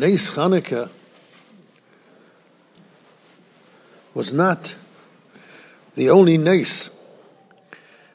[0.00, 0.88] Nes Chanukah
[4.14, 4.74] was not
[5.94, 6.88] the only Nes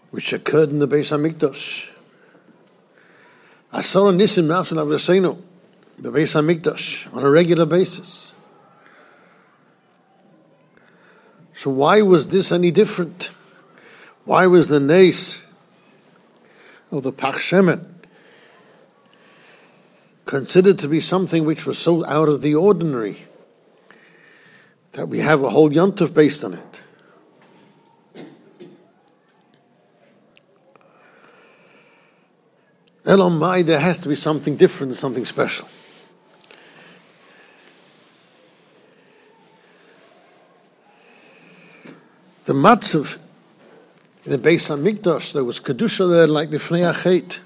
[0.09, 1.87] which occurred in the Beis Hamikdash.
[3.71, 5.39] Asara Nisim Nafsan Avdasenu,
[5.99, 8.33] the Beis Hamikdash, on a regular basis.
[11.53, 13.29] So why was this any different?
[14.23, 15.39] Why was the Nes
[16.89, 17.94] of the Pachshemen
[20.25, 23.25] considered to be something which was so out of the ordinary
[24.93, 26.81] that we have a whole yontif based on it.
[33.05, 35.67] Elamai, there has to be something different, something special.
[42.45, 43.17] The matzav
[44.25, 47.44] in the Beis Hamikdash, there was kedusha there like the Fnei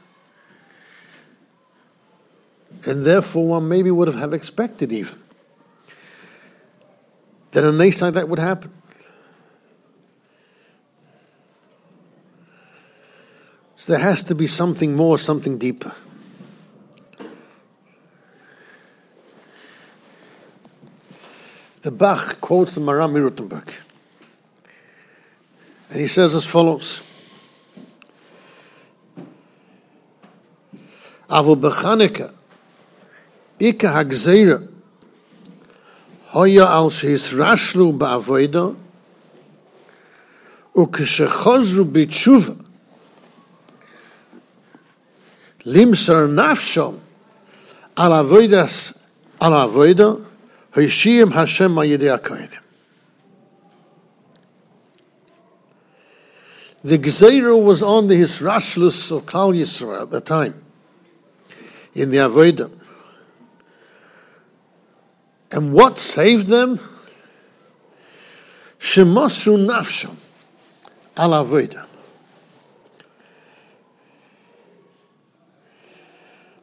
[2.86, 5.18] and therefore one maybe would have expected even
[7.52, 8.72] that a nation like that would happen.
[13.78, 15.94] So there has to be something more, something deeper.
[21.82, 23.74] The Bach quotes the Maharam MiRothenburg.
[25.90, 27.02] And he says as follows.
[31.30, 32.34] Avo bechaneka
[33.60, 34.68] Hagzeira.
[36.28, 38.76] Hoya al shehisrashlu ba'avoida.
[45.66, 47.00] Limsar nafshom.
[47.98, 48.98] Al avoidas
[49.42, 50.26] al avoida.
[50.72, 51.32] Hashem
[56.82, 60.64] The Gzeira was on the Hisrashlus of Klal Yisrael at the time,
[61.94, 62.79] in the Avodah.
[65.52, 66.80] And what saved them?
[68.80, 70.16] Shemasu nafsham
[71.18, 71.46] al.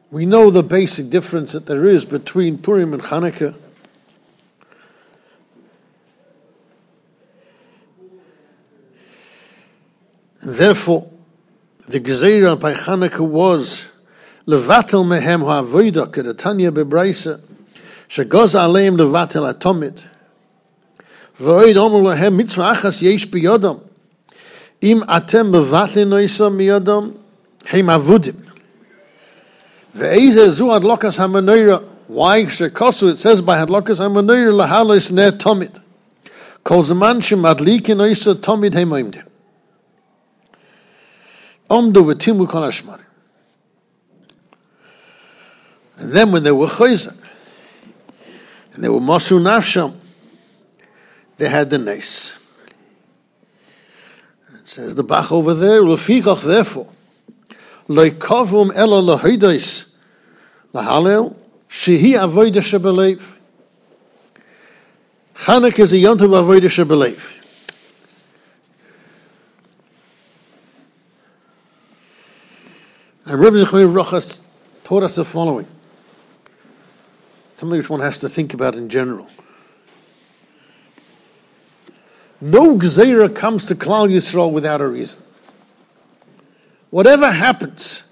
[0.09, 3.55] We know the basic difference that there is between Purim and Hanukkah.
[10.41, 11.11] And therefore,
[11.89, 13.85] the Gezerah by Hanukkah was
[14.47, 17.41] levatel mehem ha'avodah kedatanya bebraisa
[18.08, 19.92] שגוז עליהם לבטל התומד.
[21.40, 23.74] ואוהד אומר להם מצווה אחס יש ביודם.
[24.82, 27.10] אם אתם מבטלים נויסו מיודם,
[27.70, 28.34] הם אבודים.
[29.94, 31.78] ואיזה זו הדלוקס המנוירה,
[32.10, 35.78] why שכוסו, it says by הדלוקס המנוירה להלוס נר תומד.
[36.62, 39.22] כל זמן שמדליקי נויסו תומד הם עומדים.
[41.68, 43.12] עומדו ותימו כל השמרים.
[45.98, 47.14] And then when they were chayzer,
[48.77, 49.97] and they were Masu Nafsham.
[51.37, 52.37] They had the nace.
[54.53, 56.87] It says the Bach over there, Lefikach, therefore,
[57.87, 59.91] Leikavum Ela Lahidais
[60.75, 61.35] Lahalel,
[61.67, 63.23] Shehi Avoida Shebelev.
[65.33, 67.19] Chanuk is a Yontav Avoida Shebelev.
[73.25, 74.37] And Rabbi Zechariah Rochas
[74.83, 75.67] taught us the following
[77.57, 79.27] something which one has to think about in general.
[82.39, 85.17] No Gzeira comes to Klal Yisrael without a reason.
[86.91, 88.03] Whatever happens,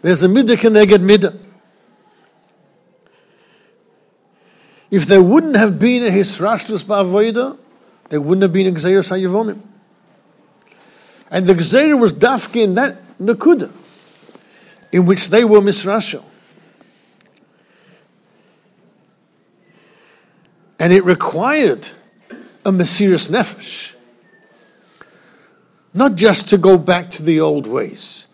[0.00, 1.38] there's a midah keneged midah.
[4.90, 7.58] If there wouldn't have been a Hisrashtus Ba'avoida,
[8.08, 9.60] there wouldn't have been a Gzeira Sayyavonim.
[11.30, 13.70] And the Gzeira was dafke in that Nakuda,
[14.92, 16.24] in which they were Misrashel.
[20.82, 21.86] And it required
[22.64, 23.94] a Mesiris Nefesh.
[25.94, 28.26] Not just to go back to the old ways.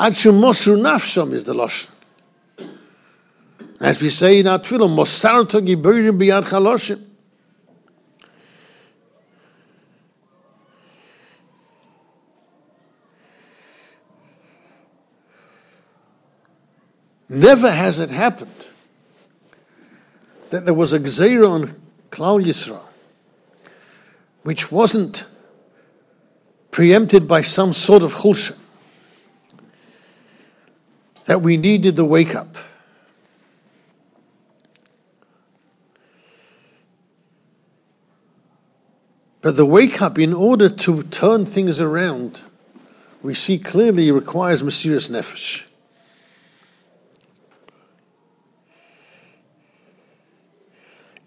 [0.00, 1.90] Adshu Mosru Nafsham is the Lashon.
[3.78, 7.04] As we say in our Tefillah, Mosarto Giburim Biyad Chaloshim.
[17.28, 18.50] Never has it happened
[20.56, 21.66] that there was a Gzeira on
[22.08, 22.82] Klal Yisrael,
[24.42, 25.26] which wasn't
[26.70, 28.56] preempted by some sort of chulsha,
[31.26, 32.56] that we needed the wake up.
[39.42, 42.40] But the wake up, in order to turn things around,
[43.22, 45.65] we see clearly requires Mesiris Nefesh.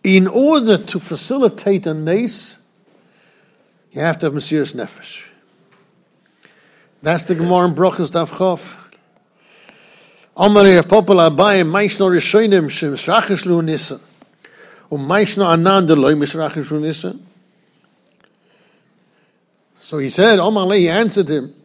[0.04, 2.58] In order to facilitate a nace,
[3.92, 5.26] you have to have Mesiris Nefesh.
[7.02, 8.76] That's the Gemara in Brochus Daf Chof.
[10.38, 14.00] Amar Popel Abayim, Maishno Rishonim, Shem Shrachish Lu Nisa.
[14.92, 17.18] Um Maishno Anan Deloi Mishrachish Lu Nisa.
[19.82, 21.56] So he said, Omar he answered him,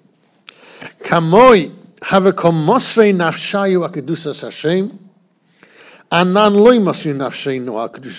[1.00, 1.72] Kamoi
[2.02, 4.98] have a komosrei nafshayu akedusas Hashem,
[6.10, 6.54] anan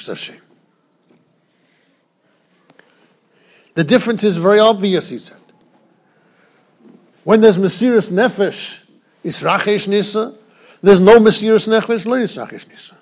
[0.07, 0.41] Hashem.
[3.73, 5.37] The difference is very obvious, he said.
[7.23, 8.79] When there's Mesiris Nefesh,
[9.23, 10.35] it's Rachesh Nisa.
[10.81, 12.95] There's no Mesiris Nefesh, lo Rachesh Nisa.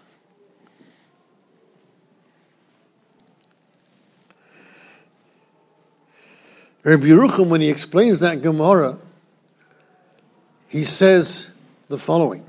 [6.83, 8.97] Rabbi Yerucham, when he explains that Gemara,
[10.68, 11.47] he says
[11.88, 12.44] the following.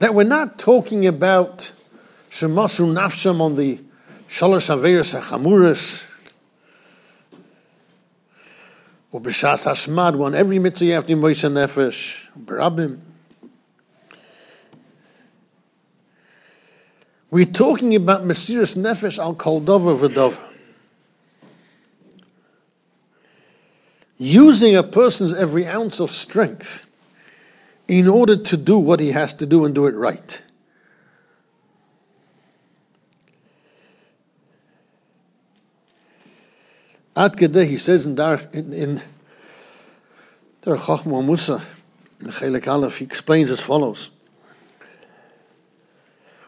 [0.00, 1.70] That we're not talking about
[2.30, 3.78] Shemasu Nafsham on the
[4.30, 6.06] Shalosh Averis HaChamuris,
[9.12, 12.98] or B'Shas Hashmad, one every mitzvah you have Nefesh, Barabim.
[17.30, 20.38] We're talking about Mesiris Nefesh al Koldova V'dova.
[24.16, 26.86] Using a person's every ounce of strength
[27.90, 30.40] in order to do what he has to do and do it right.
[37.16, 39.02] Ad Kedeh, he says in Dar, in,
[40.62, 41.60] Dar Chachma Musa,
[42.20, 44.10] in Chelik Aleph, he explains as follows.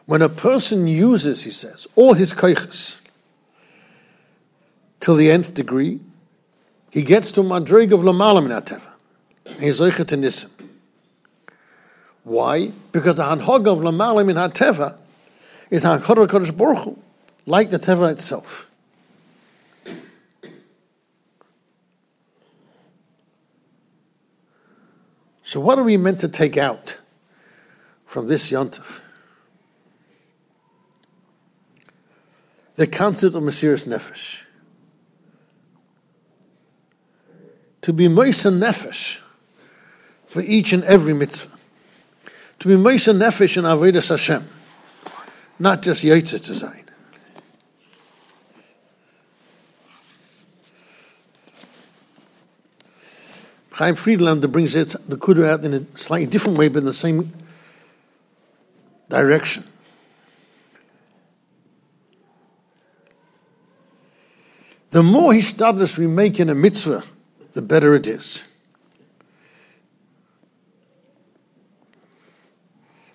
[0.06, 3.00] When a person uses, he says, all his kaiches
[5.00, 5.98] till the nth degree,
[6.90, 9.58] he gets to madrig of lamalam in ateva.
[9.58, 10.50] He's in nisim.
[12.24, 12.72] Why?
[12.92, 14.98] Because the hanhog of lamalam in hateva
[15.70, 16.96] is hanchor kodesh baruch
[17.46, 18.66] like the teva itself.
[25.42, 26.96] So, what are we meant to take out
[28.06, 29.02] from this yontif?
[32.76, 34.40] the concept of Mesiris Nefesh.
[37.82, 39.20] To be Moisa Nefesh
[40.26, 41.56] for each and every mitzvah.
[42.62, 44.44] To be Moisa Nefesh in Avodah Hashem.
[45.58, 46.88] Not just Yitzhak design.
[53.72, 56.94] Chaim Friedlander brings it the Kudu out in a slightly different way, but in the
[56.94, 57.32] same
[59.08, 59.64] direction.
[64.90, 67.02] The more hishtadlus we make in a mitzvah,
[67.54, 68.40] the better it is.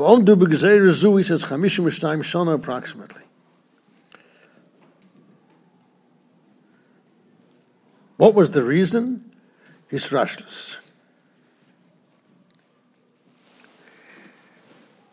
[0.00, 3.20] Warum du begzeire zu is es chamishim shtayim shana approximately.
[8.16, 9.30] What was the reason?
[9.88, 10.78] His rashless.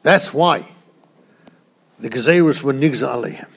[0.03, 0.63] That's why
[1.99, 3.49] the Gezerus were nigza aleihim.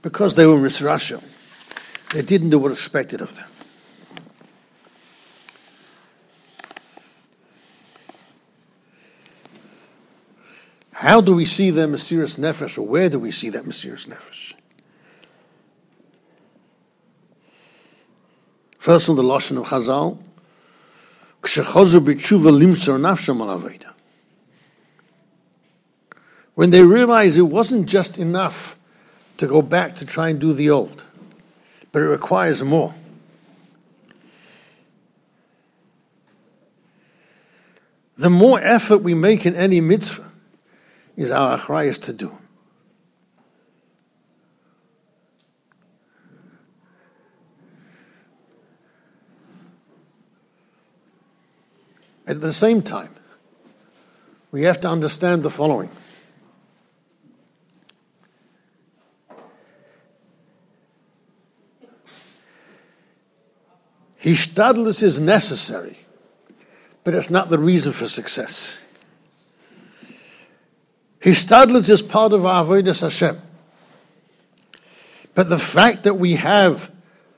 [0.00, 1.22] Because they were misrashel.
[2.14, 3.50] They didn't do what was expected of them.
[11.04, 14.54] How do we see that Mesiris Nefesh, or where do we see that Mesiris Nefesh?
[18.78, 20.16] First on the Lashon of Chazal,
[26.54, 28.78] when they realized it wasn't just enough
[29.36, 31.04] to go back to try and do the old,
[31.92, 32.94] but it requires more.
[38.16, 40.30] The more effort we make in any mitzvah,
[41.16, 42.36] is our achrayas to do.
[52.26, 53.14] At the same time,
[54.50, 55.90] we have to understand the following.
[64.22, 65.98] Hishtadlus is necessary,
[67.04, 68.78] but it's not the reason for success.
[71.24, 73.40] Hishtadlus is part of our Avodah Hashem.
[75.34, 76.90] But the fact that we have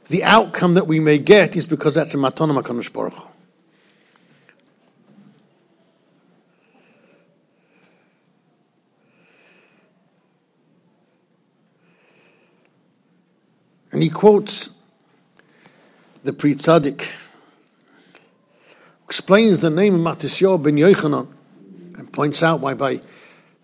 [0.08, 3.14] the outcome that we may get is because that's a matana makadosh baruch
[13.92, 14.68] And he quotes
[16.22, 17.08] the Pri Tzaddik,
[19.04, 21.28] explains the name of Matisyahu ben Yochanan,
[21.96, 23.00] and points out why by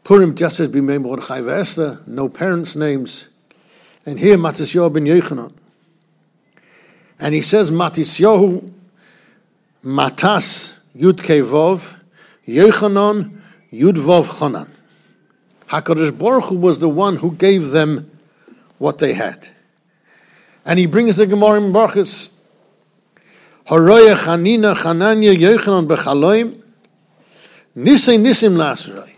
[0.04, 3.28] Purim just says Bimei Mordechai Esther, no parents' names,
[4.04, 5.52] and here Matisyahu ben Yochanan.
[7.20, 8.72] And he says Matisyahu
[9.84, 11.82] Matas Yud Vov,
[12.48, 13.40] Yochanan
[13.72, 14.68] Yud Vov Chonan.
[15.68, 18.10] Hakadosh Baruch Hu was the one who gave them
[18.78, 19.46] what they had.
[20.64, 22.30] And he brings the Gemara in Barchus.
[23.68, 26.60] Horoya Chanina Chananya Yochanan Bechaloim
[27.76, 29.11] Nisei Nisim Lasrei.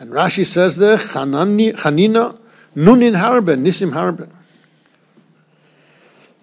[0.00, 2.40] And Rashi says there, Chanina
[2.74, 4.30] Nunin Harbe, Nisim Harbe.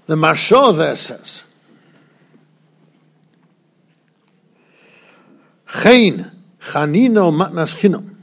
[0.05, 1.41] The Maharsha there says,
[5.81, 8.15] Chain Chanino Matnas Chinam.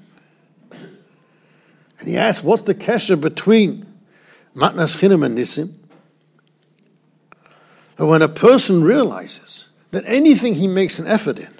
[1.99, 3.87] And he asks, what's the kesher between
[4.55, 5.73] Matnas Chinam and Nisim?
[7.97, 11.53] But when a person realizes that anything he makes an effort in,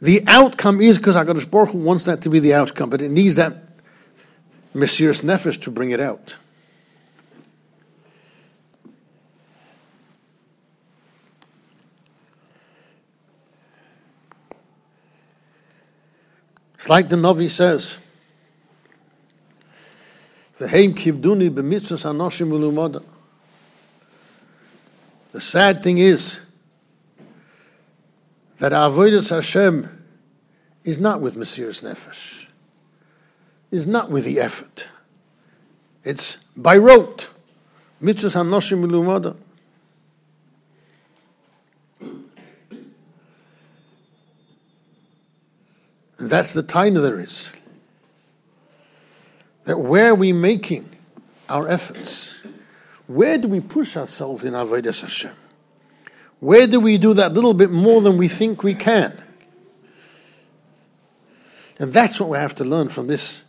[0.00, 3.10] the outcome is because HaKadosh Baruch Hu wants that to be the outcome, but it
[3.10, 3.54] needs that
[4.74, 6.36] Mesiris Nefesh to bring it out.
[16.78, 17.98] It's like the Navi says.
[25.32, 26.40] The sad thing is
[28.60, 29.88] that our avodas Hashem
[30.84, 32.46] is not with Mesiris Nefesh,
[33.70, 34.86] is not with the effort.
[36.04, 37.30] It's by rote.
[38.02, 39.36] Mitzvahs hanoshim ulumada.
[46.18, 47.50] And that's the taina there is.
[49.64, 50.88] That where are we making
[51.48, 52.42] our efforts?
[53.06, 55.32] Where do we push ourselves in Avodah Hashem?
[56.40, 59.22] Where do we do that little bit more than we think we can?
[61.78, 63.42] And that's what we have to learn from this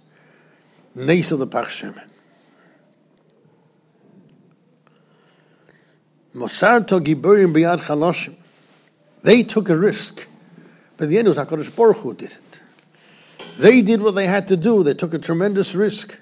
[0.94, 2.08] Nace of the Pachshemen.
[6.34, 8.36] Mosarto Giburim Biyad Chaloshim.
[9.24, 10.26] They took a risk,
[10.98, 12.60] but the end was HaKadosh Baruch Hu did it.
[13.58, 14.84] They did what they had to do.
[14.84, 16.18] They took a tremendous risk.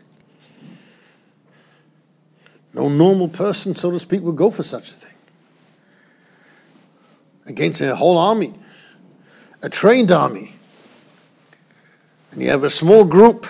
[2.73, 5.08] No normal person, so to speak, would go for such a thing.
[7.49, 8.53] Against a whole army,
[9.63, 10.53] a trained army.
[12.31, 13.47] And you have a small group.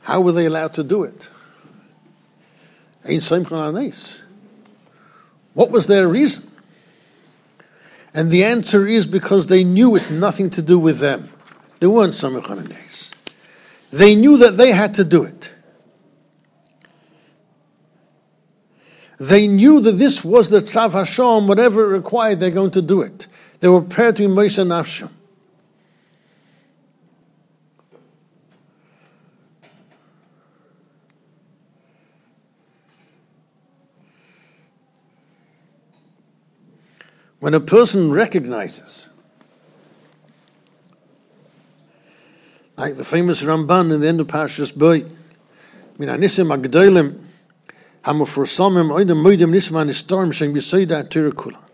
[0.00, 1.28] How were they allowed to do it?
[5.54, 6.50] What was their reason?
[8.14, 11.30] And the answer is because they knew it's nothing to do with them.
[11.78, 13.12] They weren't Samech
[13.92, 15.51] They knew that they had to do it.
[19.22, 23.02] They knew that this was the Tzav Hashem, whatever it required, they're going to do
[23.02, 23.28] it.
[23.60, 25.08] They were prepared to be Moshe Nafshim.
[37.38, 39.06] When a person recognizes,
[42.76, 45.04] like the famous Ramban in the end of Parshas Boy,
[45.96, 47.20] min anisim agdolim
[48.03, 51.67] hamufrosamim oidem moidim nisman istorm shem yisoida atura kula.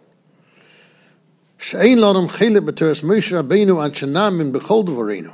[1.63, 5.31] שאין לנו חלק בתורס משה רבינו עד שנאמין בכל דברינו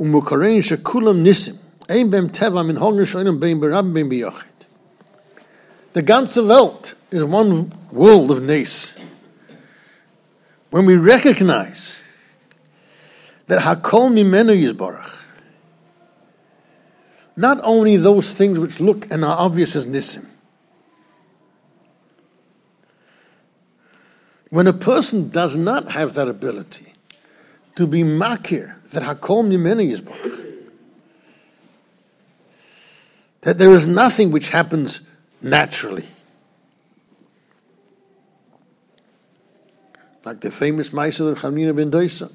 [0.00, 1.54] ומוכרים שכולם ניסים
[1.88, 4.44] אין בהם טבע מן הונגר שאינם בין ברבים בין ביוחד.
[5.92, 8.94] The ganze Welt is one world of nace
[10.70, 11.96] when we recognize
[13.48, 15.10] that Hakol Mimenu Yisborach,
[17.35, 20.25] not only those things which look and are obvious as Nissim,
[24.49, 26.93] when a person does not have that ability
[27.75, 30.41] to be makir, that Hakol Mimenu Yisborach,
[33.41, 35.01] that there is nothing which happens
[35.41, 36.05] naturally.
[40.25, 42.33] like the famous Maisa of Chanina ben Doisa.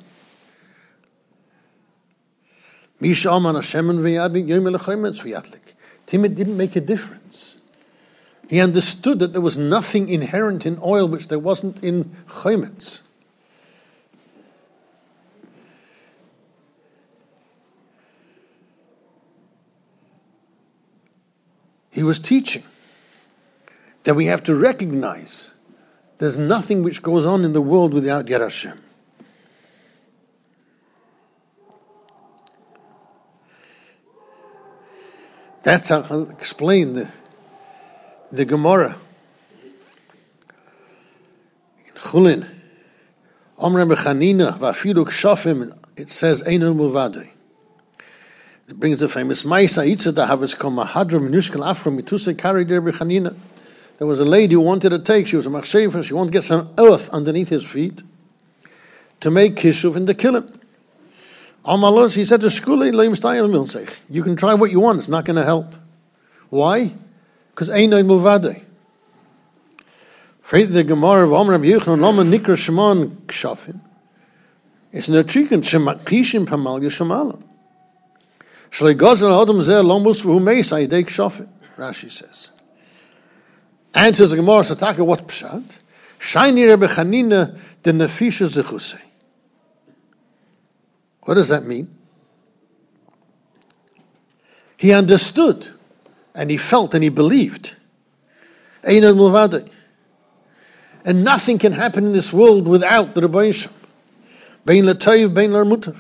[6.07, 7.57] Timid didn't make a difference.
[8.49, 13.01] He understood that there was nothing inherent in oil which there wasn't in chometz.
[21.91, 22.63] He was teaching
[24.05, 25.51] that we have to recognize
[26.19, 28.41] there's nothing which goes on in the world without Yad
[35.71, 37.09] That's how I'll explain the,
[38.33, 38.97] the Gemara.
[41.87, 42.49] In Chulin,
[43.57, 47.29] Omrem Chanina, Vafilu Kshofim, it says, Einul Muvadei.
[48.67, 52.81] It brings the famous Maisa Itza da Havas Kom Mahadra Minushkal Afro Mituse Kari Der
[52.81, 53.37] Bechanina.
[53.99, 56.39] There was a lady who wanted to take, she was a Machshefa, she wanted to
[56.39, 58.03] get some earth underneath his feet
[59.21, 60.53] to make Kishuv and to kill him.
[61.65, 64.01] Amalos, he said to Shkuli.
[64.09, 65.75] You can try what you want, it's not going to help.
[66.49, 66.93] Why?
[67.51, 68.63] Because Einoi Mulvade.
[70.43, 73.79] Faith the Gemara of Omer Yechunan Lama Nikra Shemon Kshafin.
[74.91, 77.41] It's an atrikan Shemakishim Pamal Yeshamalam.
[78.73, 81.47] Shalei Gozel Adam Zer Lomus V'hu Meis Ayidei Kshafin.
[81.77, 82.49] Rashi says.
[83.95, 85.63] Answers the Gemara Sataka what Pshat?
[86.19, 89.01] Shiny Rebbe Chanina the Nefisha Zechusei.
[91.31, 91.89] What does that mean?
[94.77, 95.65] He understood
[96.35, 97.73] and he felt and he believed.
[98.83, 99.15] And
[101.23, 103.73] nothing can happen in this world without the Shem.
[104.65, 104.87] Bein
[105.33, 105.97] bein.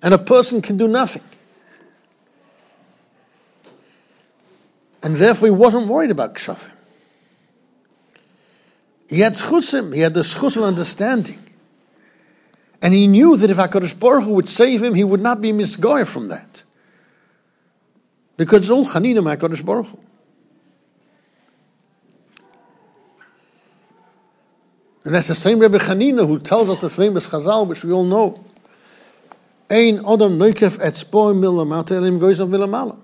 [0.00, 1.24] And a person can do nothing.
[5.02, 6.72] And therefore he wasn't worried about kshafim.
[9.08, 11.45] He had schusim, he had the schus of understanding.
[12.86, 15.50] And he knew that if HaKadosh Baruch Hu would save him, he would not be
[15.50, 16.62] misguided from that.
[18.36, 19.98] Because it's all Chaninim HaKadosh Baruch Hu.
[25.04, 28.04] And that's the same Rebbe Chanina who tells us the famous Chazal, which we all
[28.04, 28.44] know.
[29.68, 32.96] Ein Adam Neukef et Spoy Milamata Elim Goyzav Milamala.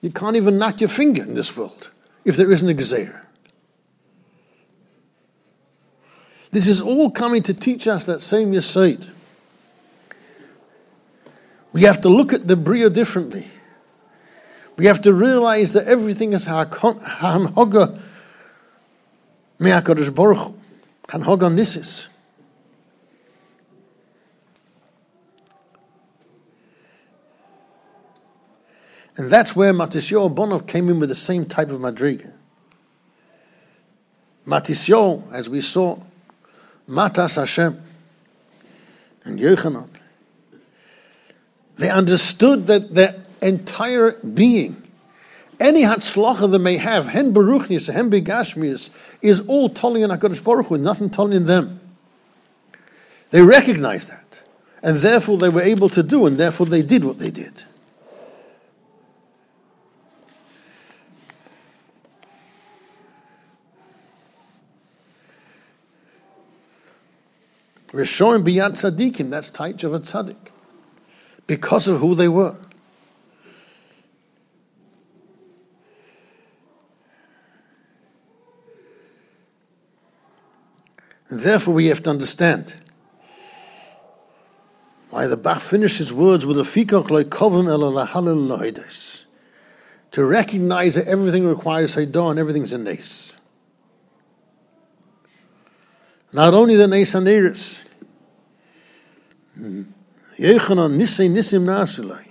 [0.00, 1.90] You can't even knock your finger in this world
[2.24, 3.20] if there isn't a Gezer.
[6.50, 9.06] This is all coming to teach us that same Yesod.
[11.72, 13.46] We have to look at the Bria differently.
[14.76, 18.00] We have to realize that everything is Hanhoga
[19.58, 20.52] Me'akadosh Baruch
[21.08, 22.08] Hanhoga Nisis.
[29.18, 32.32] And that's where Matisyo Bonov came in with the same type of madriga.
[34.46, 35.98] Matisyo, as we saw,
[36.88, 37.82] Matas Hashem
[39.24, 39.88] and Yochanan.
[41.76, 44.82] They understood that their entire being,
[45.60, 50.66] any hatzlacha they may have, hen baruchnis, hen begashmias, is all tolling in HaKadosh Baruch
[50.66, 51.80] Hu, nothing tolling in them.
[53.30, 54.24] They recognized that.
[54.82, 57.52] And therefore they were able to do, and therefore they did what they did.
[67.92, 70.36] Rishonim biyad tzaddikim, that's taich of a tzaddik.
[71.46, 72.56] Because of who they were.
[81.28, 82.72] And therefore we have to understand
[85.10, 87.96] why the Bach finishes words with a fikach kovan el
[90.12, 93.36] to recognize that everything requires haydah and everything's a nace.
[96.36, 97.82] Not only the eris,
[99.56, 102.28] Yechanan Nisei Nisim Nasilai.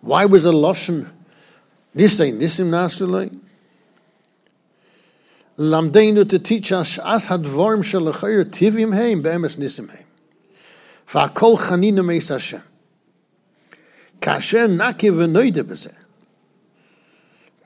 [0.00, 1.10] Why was a Lashon
[1.94, 3.38] Nisei Nisim Nasilai?
[5.58, 10.06] Lamdeinu to teach us as hadvorm shalachayr tivim heim be'emes nisim heim.
[11.08, 12.62] Va'kol chanina meis Hashem.
[14.22, 15.94] Kasher naki v'noide b'zeh.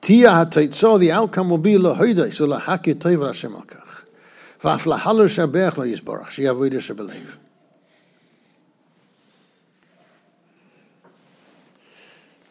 [0.01, 3.63] Tia ha'teitzah, the outcome will be lahoidai, so lahaki toiv Hashem al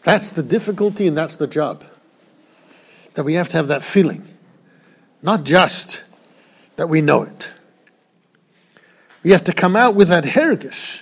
[0.04, 1.84] That's the difficulty and that's the job.
[3.16, 4.24] That we have to have that feeling.
[5.22, 6.04] Not just
[6.78, 7.52] that we know it.
[9.24, 11.02] We have to come out with that hergish,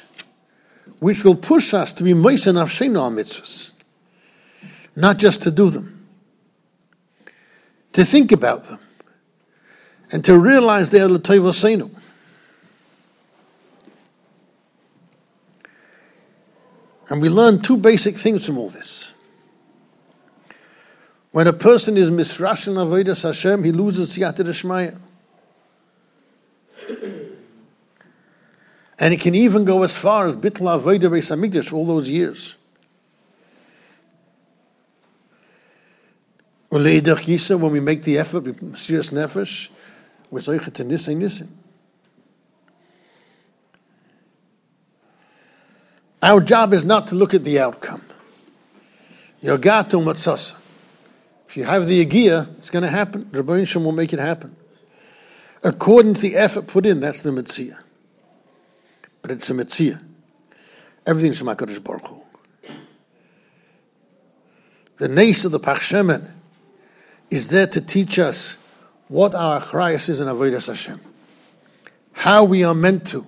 [0.99, 3.69] which will push us to be moist enough shena mitzvahs.
[4.95, 6.07] Not just to do them.
[7.93, 8.79] To think about them.
[10.11, 11.89] And to realize they are l'toivosenu.
[17.09, 19.11] And we learn two basic things from all this.
[21.31, 24.97] When a person is misrashin avodas Hashem, he loses d'shmaya.
[28.97, 32.55] And it can even go as far as bitla avodah beis hamikdash all those years.
[36.69, 39.69] When we make the effort, with serious nefesh,
[40.31, 41.47] we're zoichet to nisim nisim.
[46.21, 48.01] Our job is not to look at the outcome.
[49.43, 50.55] Yogatu matzasa.
[51.47, 53.29] If you have the Agia, it's going to happen.
[53.31, 54.55] Rabbi will make it happen.
[55.63, 57.77] According to the effort put in, that's the Mitzvah.
[59.21, 60.01] But it's a Mitzvah.
[61.05, 62.21] Everything's from HaKadosh Baruch Hu.
[64.97, 66.31] The nace of the Pachshemen
[67.29, 68.57] is there to teach us
[69.07, 70.99] what our achrayas is in Avodah Hashem.
[72.13, 73.25] How we are meant to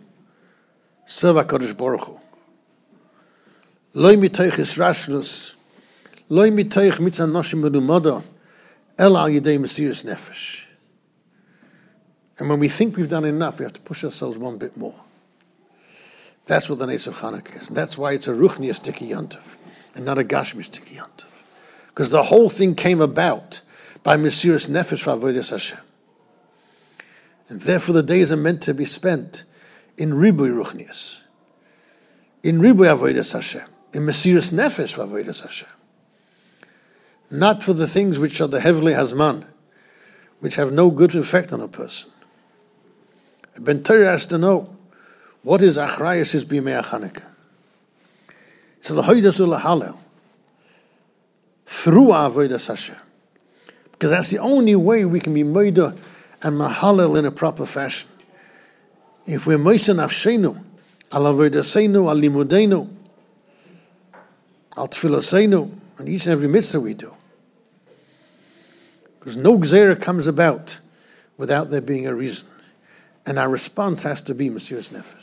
[1.05, 2.19] serve HaKadosh Baruch Hu.
[3.93, 5.53] Loi mitoich israshlus,
[6.29, 8.23] loi mitoich mitzan noshim menumodo,
[8.97, 10.63] el al yidei mesirus nefesh.
[12.39, 14.95] And when we think we've done enough, we have to push ourselves one bit more.
[16.45, 17.67] That's what the Nes of Chanukah is.
[17.67, 19.41] And that's why it's a Ruchnias Tiki Yontif
[19.95, 21.25] and not a Gashmish Tiki Yontif.
[21.87, 23.61] Because the whole thing came about
[24.07, 25.79] by Mesirus Nefesh Vavodas Hashem.
[27.49, 29.43] And therefore the days are meant to be spent
[29.97, 31.17] in Ribui Ruchnias,
[32.41, 35.67] in Ribui Avodas Hashem, in Mesirus Nefesh Vavodas Hashem.
[37.31, 39.43] Not for the things which are the heavenly Hazman,
[40.39, 42.09] which have no good effect on a person.
[43.59, 44.73] Ben Torah has to know
[45.43, 47.29] what is Achrayas is Bimei Chanukah.
[48.79, 49.99] So the Hoydas Halel
[51.65, 52.95] through Avodas Hashem.
[53.97, 55.97] Because that's the only way we can be Moida
[56.43, 58.07] and Mahalel in a proper fashion.
[59.25, 60.63] If we're Moisa Nafshenu,
[61.11, 62.89] Al Avodasenu,
[64.77, 67.11] Al Tfilasenu, and each and every mitzvah we do.
[69.19, 70.79] Because no Gzera comes about
[71.37, 72.47] without there being a reason.
[73.25, 75.16] And our response has to be Mesirus Nefesh.